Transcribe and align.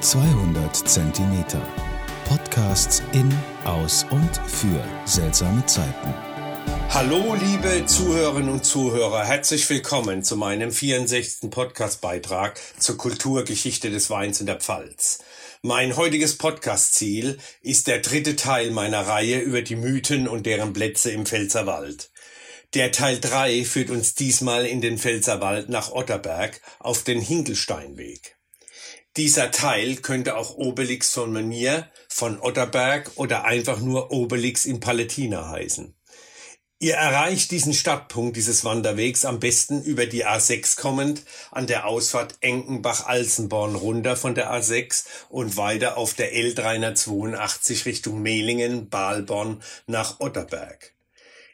200 0.00 0.76
Zentimeter. 0.76 1.66
Podcasts 2.28 3.02
in, 3.12 3.32
aus 3.64 4.04
und 4.10 4.36
für 4.46 4.84
seltsame 5.06 5.64
Zeiten. 5.64 6.14
Hallo, 6.90 7.34
liebe 7.34 7.86
Zuhörerinnen 7.86 8.50
und 8.50 8.64
Zuhörer, 8.64 9.24
herzlich 9.24 9.68
willkommen 9.70 10.22
zu 10.22 10.36
meinem 10.36 10.70
64. 10.70 11.50
Podcastbeitrag 11.50 12.60
zur 12.78 12.98
Kulturgeschichte 12.98 13.90
des 13.90 14.10
Weins 14.10 14.40
in 14.40 14.46
der 14.46 14.60
Pfalz. 14.60 15.20
Mein 15.62 15.96
heutiges 15.96 16.36
Podcast-Ziel 16.36 17.38
ist 17.62 17.86
der 17.86 18.00
dritte 18.00 18.36
Teil 18.36 18.72
meiner 18.72 19.06
Reihe 19.06 19.40
über 19.40 19.62
die 19.62 19.76
Mythen 19.76 20.28
und 20.28 20.44
deren 20.44 20.74
Plätze 20.74 21.10
im 21.10 21.24
Pfälzerwald. 21.24 22.10
Der 22.74 22.92
Teil 22.92 23.18
3 23.18 23.64
führt 23.64 23.88
uns 23.88 24.14
diesmal 24.14 24.66
in 24.66 24.82
den 24.82 24.98
Pfälzerwald 24.98 25.70
nach 25.70 25.90
Otterberg 25.90 26.60
auf 26.80 27.02
den 27.02 27.22
Hinkelsteinweg. 27.22 28.36
Dieser 29.16 29.50
Teil 29.50 29.96
könnte 29.96 30.36
auch 30.36 30.56
Obelix 30.56 31.14
von 31.14 31.32
Menier, 31.32 31.90
von 32.08 32.38
Otterberg 32.38 33.12
oder 33.14 33.44
einfach 33.44 33.80
nur 33.80 34.12
Obelix 34.12 34.66
in 34.66 34.78
Palatina 34.78 35.48
heißen. 35.48 35.94
Ihr 36.78 36.96
erreicht 36.96 37.50
diesen 37.50 37.72
Startpunkt 37.72 38.36
dieses 38.36 38.62
Wanderwegs 38.62 39.24
am 39.24 39.40
besten 39.40 39.82
über 39.82 40.04
die 40.04 40.26
A6 40.26 40.78
kommend 40.78 41.22
an 41.50 41.66
der 41.66 41.86
Ausfahrt 41.86 42.34
Enkenbach-Alsenborn 42.42 43.74
runter 43.74 44.16
von 44.16 44.34
der 44.34 44.52
A6 44.52 45.06
und 45.30 45.56
weiter 45.56 45.96
auf 45.96 46.12
der 46.12 46.34
L382 46.34 47.86
Richtung 47.86 48.20
Mehlingen, 48.20 48.90
Balborn 48.90 49.62
nach 49.86 50.20
Otterberg. 50.20 50.92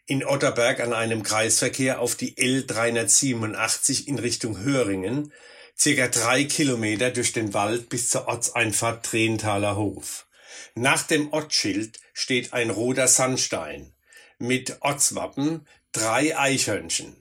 In 0.07 0.25
Otterberg 0.25 0.81
an 0.81 0.93
einem 0.93 1.23
Kreisverkehr 1.23 2.01
auf 2.01 2.17
die 2.17 2.35
L387 2.35 4.09
in 4.09 4.19
Richtung 4.19 4.59
Höringen 4.59 5.33
circa 5.79 6.09
drei 6.09 6.45
Kilometer 6.45 7.11
durch 7.11 7.33
den 7.33 7.55
Wald 7.55 7.89
bis 7.89 8.09
zur 8.09 8.29
Ortseinfahrt 8.29 9.05
Trenthaler 9.05 9.77
Hof. 9.77 10.27
Nach 10.75 11.03
dem 11.03 11.33
Ortsschild 11.33 12.01
steht 12.13 12.53
ein 12.53 12.71
roter 12.71 13.09
Sandstein 13.09 13.93
mit 14.39 14.79
Ortswappen, 14.81 15.67
drei 15.93 16.37
Eichhörnchen. 16.37 17.17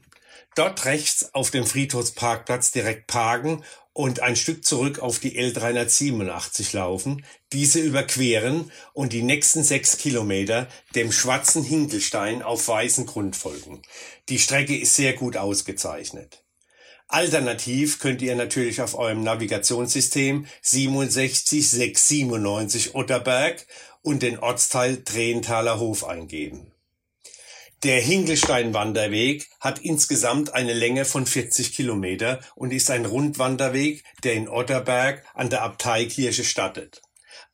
Dort 0.56 0.86
rechts 0.86 1.34
auf 1.34 1.52
dem 1.52 1.66
Friedhofsparkplatz 1.66 2.72
direkt 2.72 3.08
parken 3.08 3.64
und 3.94 4.22
ein 4.22 4.36
Stück 4.36 4.66
zurück 4.66 5.00
auf 5.00 5.20
die 5.20 5.40
L387 5.40 6.76
laufen, 6.76 7.26
diese 7.52 7.80
überqueren 7.80 8.72
und 8.94 9.14
die 9.14 9.22
nächsten 9.22 9.64
sechs 9.64 9.98
Kilometer 9.98 10.68
dem 10.96 11.12
schwarzen 11.12 11.64
Hinkelstein 11.64 12.42
auf 12.42 12.68
weißen 12.68 13.06
Grund 13.06 13.36
folgen. 13.36 13.82
Die 14.30 14.40
Strecke 14.40 14.78
ist 14.78 14.96
sehr 14.96 15.14
gut 15.14 15.38
ausgezeichnet. 15.38 16.44
Alternativ 17.14 18.00
könnt 18.00 18.22
ihr 18.22 18.36
natürlich 18.36 18.82
auf 18.82 18.98
eurem 18.98 19.22
Navigationssystem 19.22 20.46
67697 20.62 22.96
Otterberg 22.96 23.66
und 24.02 24.24
den 24.24 24.40
Ortsteil 24.40 25.04
Trenthaler 25.04 25.80
Hof 25.80 26.06
eingeben. 26.06 26.72
Der 27.84 28.00
Hinkelstein-Wanderweg 28.00 29.50
hat 29.60 29.80
insgesamt 29.80 30.54
eine 30.54 30.74
Länge 30.74 31.04
von 31.04 31.26
40 31.26 31.74
Kilometer 31.74 32.40
und 32.56 32.72
ist 32.72 32.92
ein 32.92 33.06
Rundwanderweg, 33.06 34.04
der 34.24 34.36
in 34.36 34.48
Otterberg 34.48 35.26
an 35.34 35.50
der 35.50 35.64
Abteikirche 35.64 36.44
startet. 36.44 37.02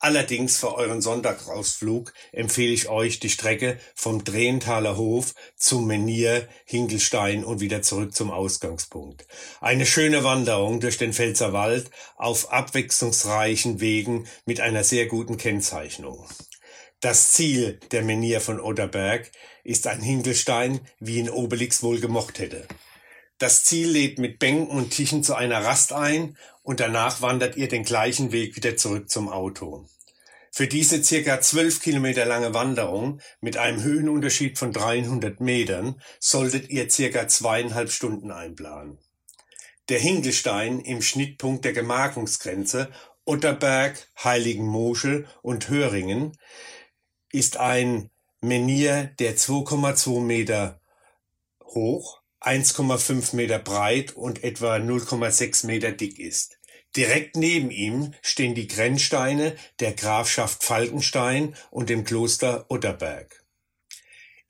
Allerdings 0.00 0.58
für 0.58 0.76
euren 0.76 1.02
Sonntagsausflug 1.02 2.12
empfehle 2.30 2.72
ich 2.72 2.88
euch 2.88 3.18
die 3.18 3.30
Strecke 3.30 3.78
vom 3.96 4.22
Drehenthaler 4.22 4.96
Hof 4.96 5.34
zum 5.56 5.88
Menier, 5.88 6.46
Hinkelstein 6.64 7.44
und 7.44 7.60
wieder 7.60 7.82
zurück 7.82 8.14
zum 8.14 8.30
Ausgangspunkt. 8.30 9.26
Eine 9.60 9.86
schöne 9.86 10.22
Wanderung 10.22 10.78
durch 10.78 10.98
den 10.98 11.12
Pfälzerwald 11.12 11.90
auf 12.16 12.52
abwechslungsreichen 12.52 13.80
Wegen 13.80 14.28
mit 14.46 14.60
einer 14.60 14.84
sehr 14.84 15.06
guten 15.06 15.36
Kennzeichnung. 15.36 16.24
Das 17.00 17.32
Ziel 17.32 17.80
der 17.90 18.02
Menier 18.02 18.40
von 18.40 18.60
Oderberg 18.60 19.30
ist 19.64 19.88
ein 19.88 20.00
Hinkelstein, 20.00 20.80
wie 21.00 21.18
ihn 21.18 21.30
Obelix 21.30 21.82
wohl 21.82 21.98
gemocht 21.98 22.38
hätte. 22.38 22.68
Das 23.38 23.62
Ziel 23.62 23.90
lädt 23.90 24.18
mit 24.18 24.40
Bänken 24.40 24.66
und 24.66 24.90
Tischen 24.90 25.22
zu 25.22 25.36
einer 25.36 25.64
Rast 25.64 25.92
ein 25.92 26.36
und 26.64 26.80
danach 26.80 27.22
wandert 27.22 27.56
ihr 27.56 27.68
den 27.68 27.84
gleichen 27.84 28.32
Weg 28.32 28.56
wieder 28.56 28.76
zurück 28.76 29.08
zum 29.08 29.28
Auto. 29.28 29.86
Für 30.50 30.66
diese 30.66 31.02
circa 31.02 31.40
zwölf 31.40 31.80
Kilometer 31.80 32.24
lange 32.24 32.54
Wanderung 32.54 33.20
mit 33.40 33.56
einem 33.56 33.82
Höhenunterschied 33.82 34.58
von 34.58 34.72
300 34.72 35.40
Metern 35.40 36.00
solltet 36.20 36.70
ihr 36.70 36.90
circa 36.90 37.28
zweieinhalb 37.28 37.90
Stunden 37.90 38.30
einplanen. 38.30 38.98
Der 39.88 39.98
Hinkelstein 39.98 40.80
im 40.80 41.00
Schnittpunkt 41.00 41.64
der 41.64 41.72
Gemarkungsgrenze 41.72 42.90
Otterberg, 43.24 44.08
Heiligenmoschel 44.22 45.26
und 45.42 45.68
Höringen 45.68 46.36
ist 47.30 47.56
ein 47.58 48.10
Menhir, 48.40 49.04
der 49.18 49.36
2,2 49.36 50.20
Meter 50.20 50.80
hoch, 51.64 52.22
1,5 52.40 53.34
Meter 53.34 53.58
breit 53.58 54.12
und 54.12 54.44
etwa 54.44 54.76
0,6 54.76 55.66
Meter 55.66 55.92
dick 55.92 56.18
ist. 56.18 56.57
Direkt 56.96 57.36
neben 57.36 57.70
ihm 57.70 58.14
stehen 58.22 58.54
die 58.54 58.66
Grenzsteine 58.66 59.56
der 59.80 59.92
Grafschaft 59.92 60.64
Falkenstein 60.64 61.54
und 61.70 61.90
dem 61.90 62.04
Kloster 62.04 62.66
Otterberg. 62.68 63.44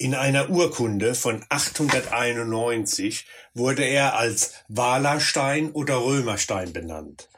In 0.00 0.14
einer 0.14 0.48
Urkunde 0.48 1.16
von 1.16 1.44
891 1.48 3.26
wurde 3.54 3.82
er 3.82 4.16
als 4.16 4.54
Walerstein 4.68 5.72
oder 5.72 6.04
Römerstein 6.04 6.72
benannt. 6.72 7.28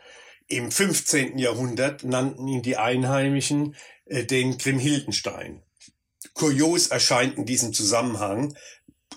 Im 0.47 0.71
15. 0.71 1.39
Jahrhundert 1.39 2.05
nannten 2.05 2.47
ihn 2.49 2.61
die 2.61 2.77
Einheimischen 2.77 3.77
äh, 4.05 4.25
den 4.25 4.59
Grimhildenstein. 4.59 5.63
Kurios 6.35 6.89
erscheint 6.89 7.39
in 7.39 7.47
diesem 7.47 7.73
Zusammenhang, 7.73 8.55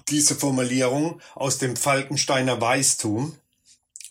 diese 0.09 0.35
Formulierung 0.35 1.22
aus 1.35 1.57
dem 1.57 1.75
Falkensteiner 1.75 2.61
Weistum 2.61 3.38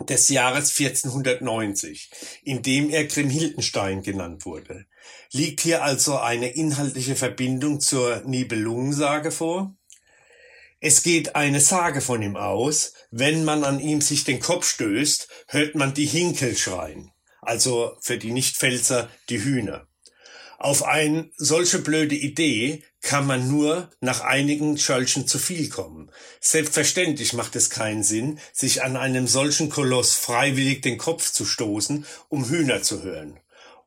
des 0.07 0.29
Jahres 0.29 0.79
1490, 0.79 2.11
in 2.45 2.63
dem 2.63 2.91
er 2.91 3.05
Grimhildenstein 3.07 4.03
genannt 4.03 4.45
wurde. 4.45 4.87
Liegt 5.33 5.61
hier 5.61 5.83
also 5.83 6.19
eine 6.19 6.49
inhaltliche 6.49 7.17
Verbindung 7.17 7.81
zur 7.81 8.23
Nibelungensage 8.25 9.31
vor? 9.31 9.75
Es 10.81 11.03
geht 11.03 11.37
eine 11.37 11.61
Sage 11.61 12.01
von 12.01 12.23
ihm 12.23 12.37
aus, 12.37 12.95
wenn 13.11 13.45
man 13.45 13.63
an 13.63 13.79
ihm 13.79 14.01
sich 14.01 14.25
den 14.25 14.41
Kopf 14.41 14.67
stößt, 14.67 15.29
hört 15.47 15.75
man 15.77 15.95
die 15.95 16.07
Hinkel 16.07 16.57
schreien, 16.57 17.13
also 17.41 17.97
für 18.01 18.19
die 18.19 18.33
Nichtpfälzer 18.33 19.09
die 19.29 19.45
Hühner. 19.45 19.87
Auf 20.63 20.85
eine 20.85 21.29
solche 21.37 21.81
blöde 21.81 22.15
Idee 22.15 22.85
kann 23.01 23.27
man 23.27 23.49
nur 23.49 23.91
nach 24.01 24.21
einigen 24.21 24.79
Schölchen 24.79 25.27
zu 25.27 25.41
viel 25.41 25.69
kommen. 25.69 26.09
Selbstverständlich 26.41 27.33
macht 27.33 27.57
es 27.57 27.69
keinen 27.69 28.05
Sinn, 28.05 28.39
sich 28.53 28.85
an 28.85 28.97
einem 28.97 29.27
solchen 29.27 29.71
Koloss 29.71 30.15
freiwillig 30.15 30.81
den 30.81 30.99
Kopf 30.99 31.33
zu 31.33 31.45
stoßen, 31.47 32.07
um 32.29 32.49
Hühner 32.49 32.81
zu 32.81 33.03
hören. 33.03 33.41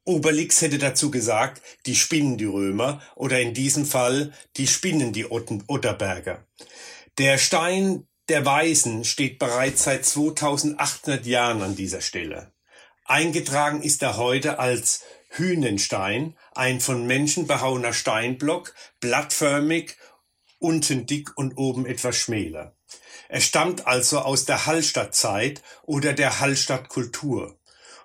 Obelix 0.03 0.62
hätte 0.62 0.78
dazu 0.78 1.12
gesagt, 1.12 1.62
die 1.86 1.96
spinnen 1.96 2.38
die 2.38 2.44
Römer 2.44 3.02
oder 3.16 3.40
in 3.40 3.53
diesem 3.53 3.86
Fall 3.86 4.34
die 4.57 4.68
spinnen 4.68 5.13
die 5.13 5.28
Otterberger. 5.28 6.46
Der 7.18 7.38
Stein 7.38 8.06
der 8.28 8.46
Weisen 8.46 9.06
steht 9.06 9.40
bereits 9.40 9.86
seit 9.86 10.03
2800 10.03 11.25
Jahren 11.25 11.62
an 11.62 11.78
dieser 11.78 12.02
Stelle. 12.02 12.52
Eingetragen 13.07 13.84
ist 13.84 14.02
er 14.02 14.18
heute 14.18 14.57
als 14.57 15.03
Hünenstein, 15.38 16.35
ein 16.53 16.79
von 16.79 17.06
Menschen 17.06 17.47
behauener 17.47 17.94
Steinblock, 17.94 18.73
blattförmig, 19.00 19.97
unten 20.59 21.06
dick 21.06 21.38
und 21.38 21.57
oben 21.57 21.85
etwas 21.85 22.18
schmäler. 22.18 22.75
Er 23.28 23.41
stammt 23.41 23.88
also 23.88 24.19
aus 24.19 24.45
der 24.45 24.66
Hallstattzeit 24.66 25.62
oder 25.84 26.13
der 26.13 26.40
Hallstattkultur 26.40 27.60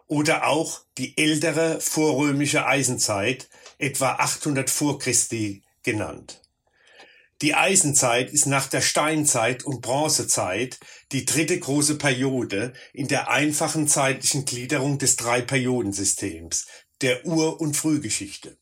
oder 0.07 0.47
auch 0.47 0.81
die 0.99 1.17
ältere 1.17 1.81
vorrömische 1.81 2.67
Eisenzeit, 2.67 3.49
etwa 3.79 4.15
800 4.15 4.69
vor 4.69 4.99
Christi 4.99 5.63
genannt. 5.83 6.43
Die 7.43 7.55
Eisenzeit 7.55 8.31
ist 8.31 8.47
nach 8.47 8.67
der 8.67 8.83
Steinzeit 8.83 9.65
und 9.65 9.81
Bronzezeit 9.81 10.79
die 11.13 11.25
dritte 11.25 11.59
große 11.59 11.97
Periode 11.97 12.75
in 12.93 13.09
der 13.09 13.31
einfachen 13.31 13.89
zeitlichen 13.89 14.45
Gliederung 14.45 14.99
des 14.99 15.17
Drei-Periodensystems, 15.17 16.67
der 17.03 17.27
Ur- 17.27 17.61
und 17.61 17.77
Frühgeschichte. 17.77 18.57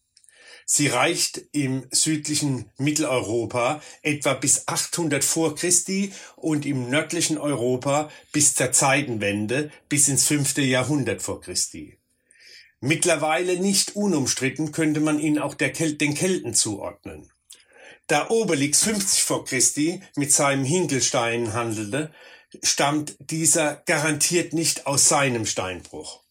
Sie 0.71 0.89
reicht 0.89 1.41
im 1.53 1.87
südlichen 1.91 2.71
Mitteleuropa 2.77 3.81
etwa 4.03 4.35
bis 4.35 4.69
800 4.69 5.25
vor 5.25 5.55
Christi 5.55 6.13
und 6.37 6.67
im 6.67 6.91
nördlichen 6.91 7.39
Europa 7.39 8.11
bis 8.33 8.55
zur 8.55 8.71
Zeitenwende 8.71 9.71
bis 9.89 10.09
ins 10.09 10.27
fünfte 10.27 10.61
Jahrhundert 10.61 11.23
vor 11.23 11.41
Christi. 11.41 11.97
Mittlerweile 12.81 13.59
nicht 13.59 13.97
unumstritten 13.97 14.71
könnte 14.71 15.01
man 15.01 15.19
ihn 15.19 15.39
auch 15.39 15.57
Kel 15.57 15.95
den 15.95 16.15
Kelten 16.15 16.53
zuordnen. 16.53 17.33
Da 18.07 18.29
Obelix 18.29 18.85
50 18.85 19.23
vor 19.23 19.47
Christi 19.47 20.03
mit 20.17 20.33
seinem 20.33 20.65
Hinkelstein 20.65 21.55
handelte, 21.55 22.13
stammt 22.63 23.17
dieser 23.21 23.77
garantiert 23.87 24.53
nicht 24.53 24.87
aus 24.87 25.09
seinem 25.09 25.47
Steinbruch. 25.47 26.23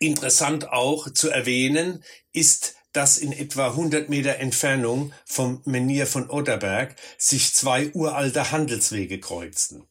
Interessant 0.00 0.68
auch 0.68 1.12
zu 1.12 1.30
erwähnen 1.30 2.04
ist, 2.32 2.76
dass 2.92 3.18
in 3.18 3.32
etwa 3.32 3.68
100 3.68 4.08
Meter 4.08 4.36
Entfernung 4.36 5.12
vom 5.24 5.60
Menhir 5.64 6.06
von 6.06 6.30
Otterberg 6.30 6.96
sich 7.18 7.52
zwei 7.54 7.92
uralte 7.92 8.50
Handelswege 8.50 9.20
kreuzten. 9.20 9.86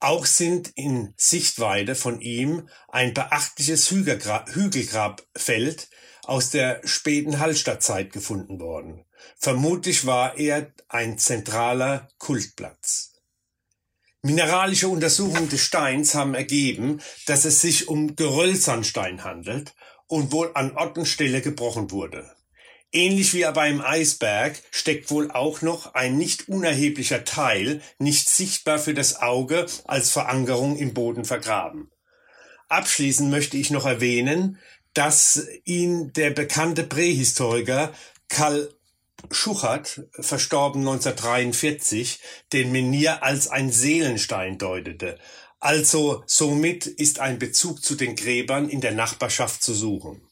Auch 0.00 0.26
sind 0.26 0.70
in 0.74 1.14
Sichtweite 1.16 1.94
von 1.94 2.20
ihm 2.20 2.68
ein 2.88 3.14
beachtliches 3.14 3.90
Hügelgrabfeld 3.90 5.88
aus 6.24 6.50
der 6.50 6.80
späten 6.84 7.38
Hallstattzeit 7.38 8.12
gefunden 8.12 8.60
worden. 8.60 9.06
Vermutlich 9.38 10.04
war 10.04 10.36
er 10.36 10.72
ein 10.88 11.16
zentraler 11.18 12.08
Kultplatz. 12.18 13.13
Mineralische 14.26 14.88
Untersuchungen 14.88 15.50
des 15.50 15.60
Steins 15.60 16.14
haben 16.14 16.34
ergeben, 16.34 17.02
dass 17.26 17.44
es 17.44 17.60
sich 17.60 17.88
um 17.88 18.16
Geröllsandstein 18.16 19.22
handelt 19.22 19.74
und 20.06 20.32
wohl 20.32 20.50
an 20.54 20.74
Ort 20.78 20.96
und 20.96 21.04
Stelle 21.04 21.42
gebrochen 21.42 21.90
wurde. 21.90 22.34
Ähnlich 22.90 23.34
wie 23.34 23.44
beim 23.52 23.82
Eisberg 23.82 24.58
steckt 24.70 25.10
wohl 25.10 25.30
auch 25.30 25.60
noch 25.60 25.92
ein 25.92 26.16
nicht 26.16 26.48
unerheblicher 26.48 27.26
Teil 27.26 27.82
nicht 27.98 28.30
sichtbar 28.30 28.78
für 28.78 28.94
das 28.94 29.20
Auge 29.20 29.66
als 29.84 30.08
Verankerung 30.08 30.78
im 30.78 30.94
Boden 30.94 31.26
vergraben. 31.26 31.90
Abschließend 32.70 33.30
möchte 33.30 33.58
ich 33.58 33.68
noch 33.68 33.84
erwähnen, 33.84 34.58
dass 34.94 35.46
ihn 35.66 36.14
der 36.14 36.30
bekannte 36.30 36.84
Prähistoriker 36.84 37.92
Karl 38.30 38.72
Schuchert, 39.30 40.02
verstorben 40.12 40.80
1943, 40.80 42.20
den 42.52 42.72
Menhir 42.72 43.22
als 43.22 43.48
ein 43.48 43.70
Seelenstein 43.70 44.58
deutete. 44.58 45.18
Also 45.60 46.22
somit 46.26 46.86
ist 46.86 47.20
ein 47.20 47.38
Bezug 47.38 47.82
zu 47.82 47.94
den 47.94 48.16
Gräbern 48.16 48.68
in 48.68 48.80
der 48.80 48.92
Nachbarschaft 48.92 49.62
zu 49.62 49.74
suchen. 49.74 50.22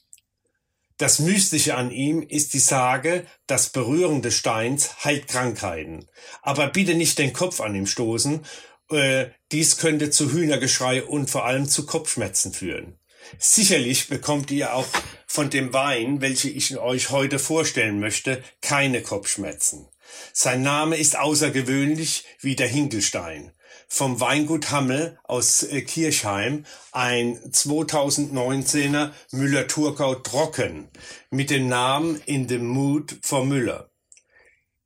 Das 0.99 1.19
Mystische 1.19 1.75
an 1.75 1.91
ihm 1.91 2.23
ist 2.23 2.55
die 2.55 2.61
Sage, 2.61 3.27
das 3.47 3.71
Berühren 3.71 4.23
des 4.23 4.37
Steins 4.37 5.05
heilt 5.05 5.27
Krankheiten. 5.27 6.07
Aber 6.43 6.69
bitte 6.69 6.95
nicht 6.95 7.19
den 7.19 7.33
Kopf 7.33 7.61
an 7.61 7.75
ihm 7.75 7.87
stoßen, 7.87 8.45
äh, 8.91 9.31
dies 9.51 9.79
könnte 9.79 10.11
zu 10.11 10.31
Hühnergeschrei 10.31 11.03
und 11.03 11.31
vor 11.31 11.45
allem 11.45 11.69
zu 11.69 11.87
Kopfschmerzen 11.87 12.53
führen. 12.53 12.99
Sicherlich 13.39 14.09
bekommt 14.09 14.51
ihr 14.51 14.75
auch 14.75 14.87
von 15.27 15.51
dem 15.51 15.73
Wein, 15.73 16.21
welche 16.21 16.51
ich 16.51 16.77
euch 16.77 17.11
heute 17.11 17.39
vorstellen 17.39 18.01
möchte, 18.01 18.43
keine 18.61 19.03
Kopfschmerzen. 19.03 19.89
Sein 20.33 20.63
Name 20.63 20.97
ist 20.97 21.19
außergewöhnlich 21.19 22.25
wie 22.41 22.57
der 22.57 22.69
Hinkelstein. 22.69 23.53
Vom 23.89 24.21
Weingut 24.21 24.71
Hammel 24.71 25.19
aus 25.25 25.63
äh, 25.63 25.83
Kirchheim 25.83 26.65
ein 26.93 27.39
2019er 27.39 29.13
Müller-Thurgau 29.33 30.17
Trocken 30.17 30.89
mit 31.31 31.51
dem 31.51 31.69
Namen 31.69 32.21
In 32.27 32.49
the 32.49 32.59
Mood 32.59 33.17
for 33.23 33.45
Müller. 33.45 33.91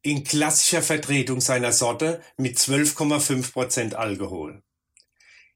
In 0.02 0.24
klassischer 0.24 0.82
Vertretung 0.82 1.40
seiner 1.40 1.72
Sorte 1.72 2.22
mit 2.36 2.58
12,5 2.58 3.52
Prozent 3.52 3.94
Alkohol. 3.94 4.62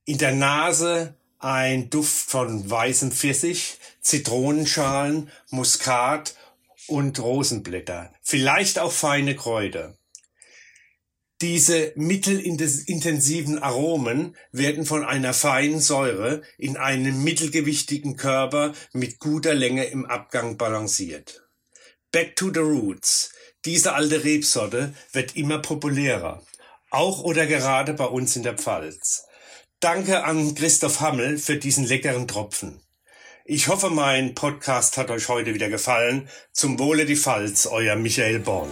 In 0.04 0.18
der 0.18 0.32
Nase 0.32 1.19
ein 1.40 1.90
Duft 1.90 2.30
von 2.30 2.70
weißem 2.70 3.12
Pfirsich, 3.12 3.78
Zitronenschalen, 4.00 5.30
Muskat 5.50 6.36
und 6.86 7.18
Rosenblätter, 7.18 8.12
vielleicht 8.22 8.78
auch 8.78 8.92
feine 8.92 9.34
Kräuter. 9.34 9.96
Diese 11.40 11.92
mittelintensiven 11.96 13.62
Aromen 13.62 14.36
werden 14.52 14.84
von 14.84 15.04
einer 15.06 15.32
feinen 15.32 15.80
Säure 15.80 16.42
in 16.58 16.76
einem 16.76 17.24
mittelgewichtigen 17.24 18.16
Körper 18.16 18.74
mit 18.92 19.18
guter 19.18 19.54
Länge 19.54 19.86
im 19.86 20.04
Abgang 20.04 20.58
balanciert. 20.58 21.48
Back 22.12 22.36
to 22.36 22.50
the 22.52 22.60
Roots. 22.60 23.32
Diese 23.64 23.94
alte 23.94 24.22
Rebsorte 24.24 24.92
wird 25.12 25.34
immer 25.34 25.60
populärer. 25.60 26.44
Auch 26.90 27.22
oder 27.22 27.46
gerade 27.46 27.94
bei 27.94 28.06
uns 28.06 28.36
in 28.36 28.42
der 28.42 28.58
Pfalz. 28.58 29.24
Danke 29.80 30.24
an 30.24 30.54
Christoph 30.54 31.00
Hammel 31.00 31.38
für 31.38 31.56
diesen 31.56 31.86
leckeren 31.86 32.28
Tropfen. 32.28 32.82
Ich 33.46 33.68
hoffe, 33.68 33.88
mein 33.88 34.34
Podcast 34.34 34.98
hat 34.98 35.10
euch 35.10 35.30
heute 35.30 35.54
wieder 35.54 35.70
gefallen. 35.70 36.28
Zum 36.52 36.78
Wohle 36.78 37.06
die 37.06 37.16
Pfalz, 37.16 37.64
euer 37.64 37.96
Michael 37.96 38.40
Born. 38.40 38.68